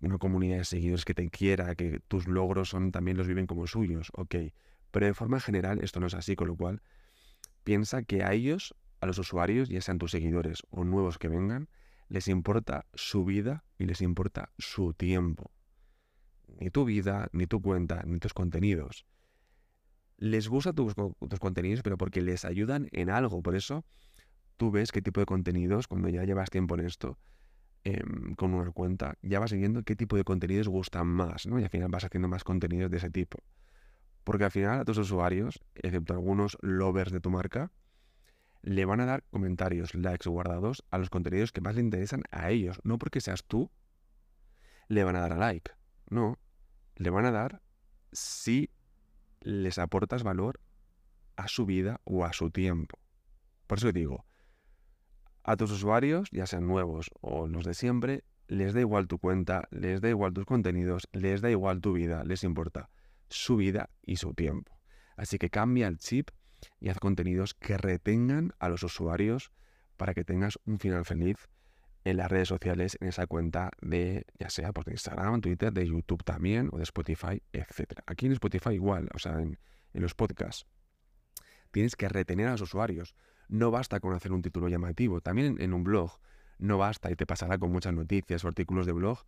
una 0.00 0.18
comunidad 0.18 0.58
de 0.58 0.64
seguidores 0.64 1.04
que 1.04 1.14
te 1.14 1.28
quiera, 1.28 1.74
que 1.74 2.00
tus 2.08 2.28
logros 2.28 2.68
son 2.70 2.92
también 2.92 3.16
los 3.16 3.26
viven 3.26 3.46
como 3.46 3.66
suyos, 3.66 4.10
ok. 4.14 4.36
Pero 4.94 5.06
de 5.06 5.14
forma 5.14 5.40
general 5.40 5.80
esto 5.82 5.98
no 5.98 6.06
es 6.06 6.14
así, 6.14 6.36
con 6.36 6.46
lo 6.46 6.54
cual 6.54 6.80
piensa 7.64 8.04
que 8.04 8.22
a 8.22 8.32
ellos, 8.32 8.76
a 9.00 9.06
los 9.06 9.18
usuarios, 9.18 9.68
ya 9.68 9.80
sean 9.80 9.98
tus 9.98 10.12
seguidores 10.12 10.62
o 10.70 10.84
nuevos 10.84 11.18
que 11.18 11.26
vengan, 11.26 11.68
les 12.08 12.28
importa 12.28 12.86
su 12.94 13.24
vida 13.24 13.64
y 13.76 13.86
les 13.86 14.00
importa 14.02 14.52
su 14.56 14.94
tiempo. 14.94 15.50
Ni 16.60 16.70
tu 16.70 16.84
vida, 16.84 17.26
ni 17.32 17.48
tu 17.48 17.60
cuenta, 17.60 18.04
ni 18.06 18.20
tus 18.20 18.34
contenidos. 18.34 19.04
Les 20.16 20.46
gusta 20.46 20.72
tus, 20.72 20.94
tus 20.94 21.40
contenidos, 21.40 21.82
pero 21.82 21.98
porque 21.98 22.22
les 22.22 22.44
ayudan 22.44 22.86
en 22.92 23.10
algo. 23.10 23.42
Por 23.42 23.56
eso 23.56 23.84
tú 24.56 24.70
ves 24.70 24.92
qué 24.92 25.02
tipo 25.02 25.18
de 25.18 25.26
contenidos, 25.26 25.88
cuando 25.88 26.08
ya 26.08 26.22
llevas 26.22 26.50
tiempo 26.50 26.76
en 26.76 26.86
esto, 26.86 27.18
em, 27.82 28.36
con 28.36 28.54
una 28.54 28.70
cuenta, 28.70 29.18
ya 29.22 29.40
vas 29.40 29.52
viendo 29.52 29.82
qué 29.82 29.96
tipo 29.96 30.16
de 30.16 30.22
contenidos 30.22 30.68
gustan 30.68 31.08
más, 31.08 31.48
¿no? 31.48 31.58
Y 31.58 31.64
al 31.64 31.70
final 31.70 31.88
vas 31.90 32.04
haciendo 32.04 32.28
más 32.28 32.44
contenidos 32.44 32.92
de 32.92 32.98
ese 32.98 33.10
tipo. 33.10 33.42
Porque 34.24 34.44
al 34.44 34.50
final 34.50 34.80
a 34.80 34.84
tus 34.84 34.98
usuarios, 34.98 35.60
excepto 35.74 36.14
algunos 36.14 36.56
lovers 36.62 37.12
de 37.12 37.20
tu 37.20 37.30
marca, 37.30 37.70
le 38.62 38.86
van 38.86 39.00
a 39.00 39.06
dar 39.06 39.22
comentarios, 39.24 39.94
likes 39.94 40.28
guardados 40.28 40.82
a 40.90 40.96
los 40.96 41.10
contenidos 41.10 41.52
que 41.52 41.60
más 41.60 41.74
le 41.74 41.82
interesan 41.82 42.22
a 42.30 42.50
ellos. 42.50 42.80
No 42.82 42.98
porque 42.98 43.20
seas 43.20 43.44
tú, 43.44 43.70
le 44.88 45.04
van 45.04 45.16
a 45.16 45.20
dar 45.20 45.34
a 45.34 45.36
like. 45.36 45.72
No, 46.08 46.38
le 46.96 47.10
van 47.10 47.26
a 47.26 47.30
dar 47.30 47.60
si 48.12 48.70
les 49.40 49.78
aportas 49.78 50.22
valor 50.22 50.60
a 51.36 51.46
su 51.48 51.66
vida 51.66 52.00
o 52.04 52.24
a 52.24 52.32
su 52.32 52.50
tiempo. 52.50 52.98
Por 53.66 53.78
eso 53.78 53.92
digo, 53.92 54.24
a 55.42 55.56
tus 55.56 55.70
usuarios, 55.70 56.30
ya 56.30 56.46
sean 56.46 56.66
nuevos 56.66 57.10
o 57.20 57.46
los 57.46 57.64
de 57.64 57.74
siempre, 57.74 58.24
les 58.46 58.72
da 58.72 58.80
igual 58.80 59.06
tu 59.06 59.18
cuenta, 59.18 59.68
les 59.70 60.00
da 60.00 60.08
igual 60.08 60.32
tus 60.32 60.46
contenidos, 60.46 61.08
les 61.12 61.42
da 61.42 61.50
igual 61.50 61.82
tu 61.82 61.92
vida, 61.92 62.24
les 62.24 62.44
importa 62.44 62.88
su 63.28 63.56
vida 63.56 63.90
y 64.02 64.16
su 64.16 64.34
tiempo. 64.34 64.78
Así 65.16 65.38
que 65.38 65.50
cambia 65.50 65.86
el 65.86 65.98
chip 65.98 66.30
y 66.80 66.88
haz 66.88 66.98
contenidos 66.98 67.54
que 67.54 67.76
retengan 67.76 68.52
a 68.58 68.68
los 68.68 68.82
usuarios 68.82 69.52
para 69.96 70.14
que 70.14 70.24
tengas 70.24 70.58
un 70.64 70.78
final 70.78 71.04
feliz 71.04 71.48
en 72.04 72.18
las 72.18 72.30
redes 72.30 72.48
sociales, 72.48 72.98
en 73.00 73.08
esa 73.08 73.26
cuenta 73.26 73.70
de, 73.80 74.26
ya 74.38 74.50
sea 74.50 74.72
por 74.72 74.88
Instagram, 74.88 75.40
Twitter, 75.40 75.72
de 75.72 75.86
YouTube 75.86 76.22
también, 76.22 76.68
o 76.72 76.76
de 76.76 76.82
Spotify, 76.82 77.42
etc. 77.52 78.00
Aquí 78.06 78.26
en 78.26 78.32
Spotify 78.32 78.74
igual, 78.74 79.08
o 79.14 79.18
sea, 79.18 79.40
en, 79.40 79.58
los 79.94 80.14
podcasts. 80.14 80.66
Tienes 81.70 81.96
que 81.96 82.08
retener 82.08 82.48
a 82.48 82.52
los 82.52 82.62
usuarios. 82.62 83.14
No 83.48 83.70
basta 83.70 84.00
con 84.00 84.12
hacer 84.12 84.32
un 84.32 84.42
título 84.42 84.68
llamativo. 84.68 85.20
También 85.20 85.56
en, 85.60 85.72
un 85.72 85.84
blog 85.84 86.18
no 86.58 86.78
basta 86.78 87.10
y 87.10 87.16
te 87.16 87.26
pasará 87.26 87.58
con 87.58 87.70
muchas 87.70 87.94
noticias 87.94 88.44
o 88.44 88.48
artículos 88.48 88.86
de 88.86 88.92
blog 88.92 89.24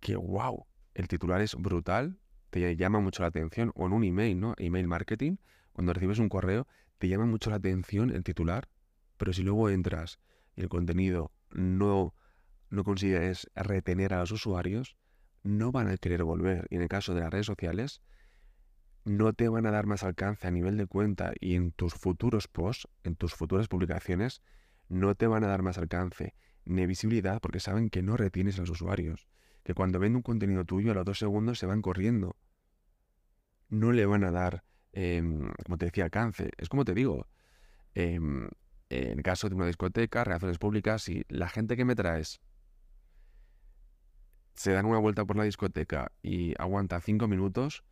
que, 0.00 0.16
wow, 0.16 0.66
el 0.92 1.08
titular 1.08 1.40
es 1.40 1.56
brutal, 1.56 2.20
te 2.54 2.76
llama 2.76 3.00
mucho 3.00 3.22
la 3.22 3.30
atención, 3.30 3.72
o 3.74 3.84
en 3.84 3.92
un 3.92 4.04
email, 4.04 4.38
¿no? 4.38 4.54
Email 4.58 4.86
marketing, 4.86 5.38
cuando 5.72 5.92
recibes 5.92 6.20
un 6.20 6.28
correo, 6.28 6.68
te 6.98 7.08
llama 7.08 7.26
mucho 7.26 7.50
la 7.50 7.56
atención 7.56 8.10
el 8.10 8.22
titular, 8.22 8.68
pero 9.16 9.32
si 9.32 9.42
luego 9.42 9.70
entras 9.70 10.20
y 10.54 10.60
el 10.60 10.68
contenido 10.68 11.32
no, 11.50 12.14
no 12.70 12.84
consigues 12.84 13.50
retener 13.56 14.14
a 14.14 14.20
los 14.20 14.30
usuarios, 14.30 14.96
no 15.42 15.72
van 15.72 15.88
a 15.88 15.96
querer 15.96 16.22
volver. 16.22 16.68
Y 16.70 16.76
en 16.76 16.82
el 16.82 16.88
caso 16.88 17.12
de 17.12 17.22
las 17.22 17.32
redes 17.32 17.46
sociales, 17.46 18.02
no 19.04 19.32
te 19.32 19.48
van 19.48 19.66
a 19.66 19.72
dar 19.72 19.86
más 19.86 20.04
alcance 20.04 20.46
a 20.46 20.52
nivel 20.52 20.76
de 20.76 20.86
cuenta 20.86 21.32
y 21.40 21.56
en 21.56 21.72
tus 21.72 21.94
futuros 21.94 22.46
posts, 22.46 22.86
en 23.02 23.16
tus 23.16 23.34
futuras 23.34 23.66
publicaciones, 23.66 24.42
no 24.88 25.16
te 25.16 25.26
van 25.26 25.42
a 25.42 25.48
dar 25.48 25.62
más 25.62 25.76
alcance 25.76 26.36
ni 26.64 26.86
visibilidad 26.86 27.40
porque 27.40 27.58
saben 27.58 27.90
que 27.90 28.02
no 28.02 28.16
retienes 28.16 28.58
a 28.58 28.60
los 28.60 28.70
usuarios. 28.70 29.26
Que 29.64 29.74
cuando 29.74 29.98
ven 29.98 30.14
un 30.14 30.22
contenido 30.22 30.64
tuyo 30.64 30.92
a 30.92 30.94
los 30.94 31.04
dos 31.04 31.18
segundos 31.18 31.58
se 31.58 31.66
van 31.66 31.82
corriendo. 31.82 32.36
No 33.80 33.92
le 33.92 34.06
van 34.06 34.24
a 34.24 34.30
dar, 34.30 34.62
em, 34.92 35.50
como 35.64 35.78
te 35.78 35.86
decía, 35.86 36.04
alcance. 36.04 36.50
Es 36.58 36.68
como 36.68 36.84
te 36.84 36.94
digo, 36.94 37.26
em, 37.94 38.48
en 38.90 39.22
caso 39.22 39.48
de 39.48 39.56
una 39.56 39.66
discoteca, 39.66 40.24
relaciones 40.24 40.58
públicas, 40.58 41.02
si 41.02 41.24
la 41.28 41.48
gente 41.48 41.76
que 41.76 41.84
me 41.84 41.96
traes 41.96 42.40
se 44.54 44.72
dan 44.72 44.86
una 44.86 44.98
vuelta 44.98 45.24
por 45.24 45.36
la 45.36 45.44
discoteca 45.44 46.12
y 46.22 46.54
aguanta 46.60 47.00
cinco 47.00 47.26
minutos, 47.28 47.84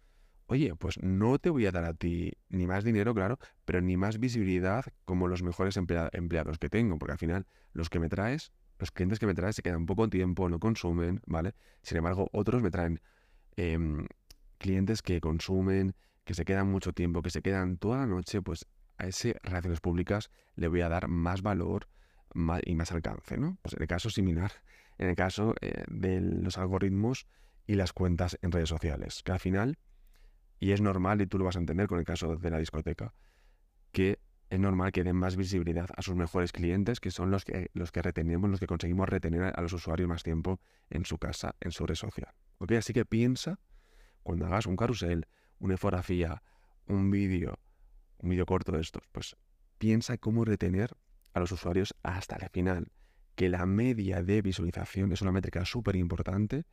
oye, 0.46 0.74
pues 0.76 0.98
no 1.02 1.38
te 1.38 1.50
voy 1.50 1.66
a 1.66 1.72
dar 1.72 1.84
a 1.84 1.94
ti 1.94 2.32
ni 2.48 2.66
más 2.66 2.84
dinero, 2.84 3.14
claro, 3.14 3.38
pero 3.64 3.80
ni 3.80 3.96
más 3.96 4.18
visibilidad 4.18 4.84
como 5.04 5.28
los 5.28 5.42
mejores 5.42 5.76
empleados 5.76 6.58
que 6.58 6.68
tengo, 6.68 6.98
porque 6.98 7.12
al 7.12 7.18
final 7.18 7.46
los 7.72 7.90
que 7.90 7.98
me 7.98 8.08
traes, 8.08 8.52
los 8.78 8.92
clientes 8.92 9.18
que 9.18 9.26
me 9.26 9.34
traes 9.34 9.56
se 9.56 9.62
quedan 9.62 9.86
poco 9.86 10.08
tiempo, 10.08 10.48
no 10.48 10.60
consumen, 10.60 11.20
¿vale? 11.26 11.54
Sin 11.82 11.98
embargo, 11.98 12.28
otros 12.32 12.62
me 12.62 12.70
traen 12.70 13.00
em, 13.56 14.06
clientes 14.62 15.02
que 15.02 15.20
consumen, 15.20 15.94
que 16.24 16.34
se 16.34 16.44
quedan 16.44 16.70
mucho 16.70 16.92
tiempo, 16.92 17.20
que 17.20 17.30
se 17.30 17.42
quedan 17.42 17.76
toda 17.76 17.98
la 17.98 18.06
noche, 18.06 18.40
pues 18.40 18.66
a 18.96 19.06
ese 19.06 19.36
relaciones 19.42 19.80
públicas 19.80 20.30
le 20.56 20.68
voy 20.68 20.80
a 20.80 20.88
dar 20.88 21.08
más 21.08 21.42
valor 21.42 21.88
y 22.64 22.74
más 22.74 22.92
alcance, 22.92 23.36
¿no? 23.36 23.58
Pues 23.60 23.74
en 23.74 23.82
el 23.82 23.88
caso 23.88 24.08
similar, 24.08 24.52
en 24.96 25.10
el 25.10 25.16
caso 25.16 25.54
eh, 25.60 25.84
de 25.88 26.20
los 26.20 26.56
algoritmos 26.56 27.26
y 27.66 27.74
las 27.74 27.92
cuentas 27.92 28.38
en 28.40 28.52
redes 28.52 28.70
sociales, 28.70 29.22
que 29.22 29.32
al 29.32 29.40
final, 29.40 29.78
y 30.58 30.72
es 30.72 30.80
normal, 30.80 31.20
y 31.20 31.26
tú 31.26 31.38
lo 31.38 31.44
vas 31.44 31.56
a 31.56 31.58
entender 31.58 31.88
con 31.88 31.98
el 31.98 32.04
caso 32.04 32.36
de 32.36 32.50
la 32.50 32.58
discoteca, 32.58 33.12
que 33.92 34.18
es 34.48 34.60
normal 34.60 34.92
que 34.92 35.02
den 35.02 35.16
más 35.16 35.36
visibilidad 35.36 35.88
a 35.96 36.02
sus 36.02 36.14
mejores 36.14 36.52
clientes, 36.52 37.00
que 37.00 37.10
son 37.10 37.30
los 37.30 37.44
que, 37.44 37.70
los 37.72 37.90
que 37.90 38.02
retenemos, 38.02 38.50
los 38.50 38.60
que 38.60 38.66
conseguimos 38.66 39.08
retener 39.08 39.52
a 39.54 39.60
los 39.62 39.72
usuarios 39.72 40.08
más 40.08 40.22
tiempo 40.22 40.60
en 40.90 41.04
su 41.06 41.18
casa, 41.18 41.54
en 41.60 41.72
su 41.72 41.86
red 41.86 41.94
social. 41.94 42.34
¿Ok? 42.58 42.72
Así 42.72 42.92
que 42.92 43.04
piensa, 43.04 43.58
cuando 44.22 44.46
hagas 44.46 44.66
un 44.66 44.76
carrusel, 44.76 45.26
una 45.58 45.76
fotografía, 45.76 46.42
un 46.86 47.10
vídeo, 47.10 47.58
un 48.18 48.30
vídeo 48.30 48.46
corto 48.46 48.72
de 48.72 48.80
estos, 48.80 49.02
pues 49.12 49.36
piensa 49.78 50.16
cómo 50.18 50.44
retener 50.44 50.96
a 51.34 51.40
los 51.40 51.52
usuarios 51.52 51.94
hasta 52.02 52.36
el 52.36 52.48
final. 52.50 52.92
Que 53.34 53.48
la 53.48 53.64
media 53.66 54.22
de 54.22 54.42
visualización 54.42 55.12
es 55.12 55.22
una 55.22 55.32
métrica 55.32 55.64
súper 55.64 55.96
importante, 55.96 56.64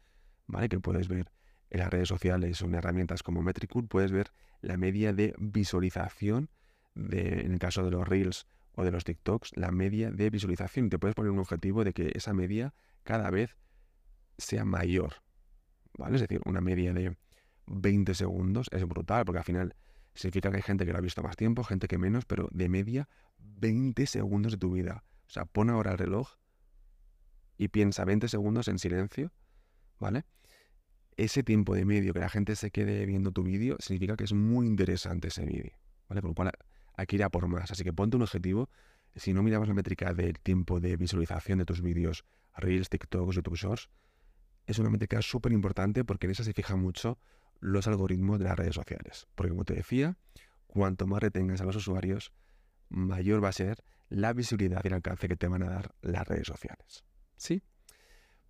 ¿vale? 0.46 0.68
Que 0.70 0.80
puedes 0.80 1.08
ver 1.08 1.32
en 1.70 1.80
las 1.80 1.90
redes 1.90 2.10
sociales 2.10 2.62
o 2.62 2.66
en 2.66 2.76
herramientas 2.76 3.24
como 3.24 3.42
Metricool, 3.42 3.88
puedes 3.88 4.12
ver 4.12 4.32
la 4.62 4.78
media 4.78 5.14
de 5.14 5.34
visualización 5.38 6.50
de, 6.96 7.42
en 7.42 7.54
el 7.54 7.60
caso 7.60 7.84
de 7.84 7.92
los 7.92 8.08
Reels 8.08 8.48
o 8.74 8.84
de 8.84 8.92
los 8.92 9.04
TikToks, 9.04 9.56
la 9.56 9.72
media 9.72 10.12
de 10.12 10.30
visualización. 10.30 10.90
Te 10.90 11.00
puedes 11.00 11.16
poner 11.16 11.32
un 11.32 11.40
objetivo 11.40 11.84
de 11.84 11.94
que 11.94 12.12
esa 12.16 12.34
media 12.34 12.74
cada 13.04 13.30
vez 13.30 13.56
sea 14.38 14.66
mayor, 14.66 15.16
¿vale? 15.98 16.16
Es 16.16 16.22
decir, 16.22 16.42
una 16.46 16.62
media 16.62 16.94
de 16.94 17.18
20 17.70 18.14
segundos 18.16 18.68
es 18.72 18.86
brutal, 18.88 19.26
porque 19.26 19.40
al 19.40 19.46
final 19.46 19.76
significa 20.14 20.50
que 20.50 20.58
hay 20.58 20.64
gente 20.64 20.86
que 20.86 20.92
lo 20.92 20.98
ha 20.98 21.02
visto 21.02 21.24
más 21.24 21.36
tiempo, 21.36 21.64
gente 21.64 21.88
que 21.88 21.98
menos, 21.98 22.26
pero 22.26 22.48
de 22.52 22.70
media 22.70 23.08
20 23.38 24.06
segundos 24.06 24.54
de 24.54 24.58
tu 24.58 24.72
vida. 24.74 25.04
O 25.28 25.32
sea, 25.32 25.46
pon 25.46 25.70
ahora 25.70 25.92
el 25.92 25.98
reloj 25.98 26.30
y 27.58 27.68
piensa 27.68 28.06
20 28.06 28.28
segundos 28.28 28.68
en 28.68 28.80
silencio, 28.80 29.32
¿vale? 30.00 30.26
Ese 31.18 31.44
tiempo 31.44 31.76
de 31.76 31.86
medio 31.86 32.14
que 32.14 32.20
la 32.20 32.30
gente 32.30 32.56
se 32.56 32.72
quede 32.72 33.06
viendo 33.06 33.32
tu 33.32 33.44
vídeo 33.44 33.76
significa 33.80 34.16
que 34.16 34.24
es 34.24 34.34
muy 34.34 34.66
interesante 34.66 35.28
ese 35.28 35.46
vídeo, 35.46 35.78
¿vale? 36.08 36.22
Por 36.22 36.32
lo 36.32 36.36
cual 36.36 36.52
hay 36.96 37.06
que 37.06 37.18
ir 37.18 37.24
a 37.24 37.30
por 37.30 37.48
más. 37.48 37.72
Así 37.72 37.84
que 37.84 37.94
ponte 37.94 38.16
un 38.16 38.24
objetivo. 38.24 38.70
Si 39.16 39.34
no 39.34 39.44
miramos 39.44 39.68
la 39.68 39.74
métrica 39.74 40.14
del 40.14 40.40
tiempo 40.40 40.80
de 40.80 40.96
visualización 40.96 41.60
de 41.60 41.66
tus 41.66 41.82
vídeos, 41.82 42.26
Reels, 42.56 42.90
TikToks, 42.90 43.36
YouTube 43.36 43.56
Shorts, 43.56 43.90
es 44.66 44.80
una 44.80 44.90
métrica 44.90 45.22
súper 45.22 45.52
importante 45.52 46.06
porque 46.06 46.28
en 46.28 46.32
esa 46.32 46.44
se 46.44 46.54
fija 46.54 46.76
mucho 46.76 47.18
los 47.60 47.88
algoritmos 47.88 48.40
de 48.40 48.46
las 48.46 48.58
redes 48.58 48.76
sociales. 48.76 49.28
Porque 49.36 49.52
como 49.52 49.66
te 49.66 49.74
decía, 49.74 50.18
cuanto 50.68 51.08
más 51.08 51.22
retengas 51.22 51.62
a 51.62 51.66
los 51.66 51.76
usuarios, 51.76 52.32
mayor 52.90 53.44
va 53.44 53.50
a 53.50 53.54
ser 53.54 53.84
la 54.10 54.34
visibilidad 54.34 54.82
y 54.84 54.88
el 54.88 54.94
alcance 54.96 55.28
que 55.28 55.36
te 55.36 55.48
van 55.48 55.64
a 55.64 55.70
dar 55.70 55.92
las 56.02 56.28
redes 56.28 56.48
sociales. 56.48 57.04
¿Sí? 57.38 57.64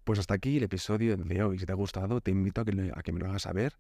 Pues 0.04 0.20
hasta 0.20 0.34
aquí 0.34 0.58
el 0.58 0.64
episodio 0.64 1.18
de 1.18 1.44
hoy. 1.44 1.60
Si 1.60 1.66
te 1.66 1.72
ha 1.72 1.76
gustado, 1.76 2.22
te 2.22 2.32
invito 2.32 2.62
a 2.62 2.66
que, 2.66 2.92
a 2.96 3.02
que 3.04 3.12
me 3.12 3.20
lo 3.20 3.28
hagas 3.28 3.44
saber 3.44 3.78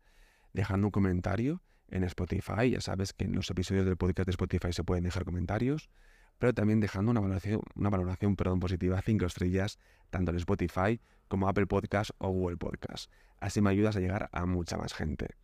dejando 0.53 0.87
un 0.87 0.91
comentario 0.91 1.61
en 1.89 2.03
Spotify. 2.03 2.69
Ya 2.71 2.81
sabes 2.81 3.13
que 3.13 3.25
en 3.25 3.35
los 3.35 3.49
episodios 3.49 3.85
del 3.85 3.97
podcast 3.97 4.27
de 4.27 4.31
Spotify 4.31 4.73
se 4.73 4.83
pueden 4.83 5.03
dejar 5.03 5.25
comentarios, 5.25 5.89
pero 6.37 6.53
también 6.53 6.79
dejando 6.79 7.11
una 7.11 7.21
valoración, 7.21 7.61
una 7.75 7.89
valoración 7.89 8.35
perdón, 8.35 8.59
positiva, 8.59 9.01
5 9.01 9.25
estrellas, 9.25 9.79
tanto 10.09 10.31
en 10.31 10.37
Spotify 10.37 10.99
como 11.27 11.47
Apple 11.47 11.67
Podcast 11.67 12.11
o 12.17 12.29
Google 12.29 12.57
Podcast. 12.57 13.11
Así 13.39 13.61
me 13.61 13.69
ayudas 13.69 13.95
a 13.95 13.99
llegar 13.99 14.29
a 14.31 14.45
mucha 14.45 14.77
más 14.77 14.93
gente. 14.93 15.35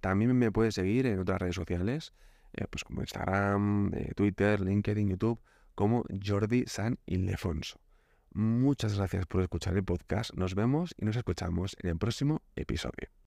También 0.00 0.36
me 0.36 0.50
puedes 0.50 0.74
seguir 0.74 1.06
en 1.06 1.20
otras 1.20 1.40
redes 1.40 1.54
sociales, 1.54 2.12
eh, 2.54 2.66
pues 2.68 2.84
como 2.84 3.00
Instagram, 3.00 3.92
eh, 3.94 4.12
Twitter, 4.16 4.60
LinkedIn, 4.60 5.08
YouTube, 5.08 5.40
como 5.74 6.04
Jordi 6.24 6.64
San 6.66 6.98
Ildefonso. 7.06 7.80
Muchas 8.34 8.96
gracias 8.96 9.26
por 9.26 9.42
escuchar 9.42 9.76
el 9.76 9.84
podcast. 9.84 10.32
Nos 10.34 10.54
vemos 10.54 10.94
y 10.98 11.04
nos 11.04 11.16
escuchamos 11.16 11.76
en 11.82 11.90
el 11.90 11.98
próximo 11.98 12.42
episodio. 12.56 13.12